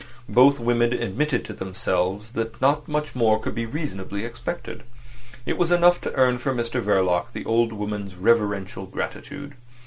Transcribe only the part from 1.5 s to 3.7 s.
themselves that not much more could be